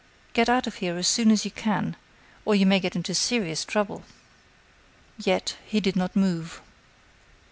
Get 0.33 0.49
out 0.49 0.65
of 0.65 0.77
here 0.77 0.97
as 0.97 1.07
soon 1.07 1.29
as 1.29 1.45
you 1.45 1.51
can, 1.51 1.95
or 2.43 2.55
you 2.55 2.65
may 2.65 2.79
get 2.79 2.95
into 2.95 3.13
serious 3.13 3.63
trouble." 3.63 4.01
Yet, 5.19 5.57
he 5.63 5.79
did 5.79 5.95
not 5.95 6.15
move. 6.15 6.59